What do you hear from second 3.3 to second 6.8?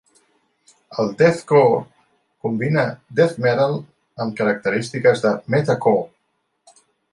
metal amb característiques de metacore.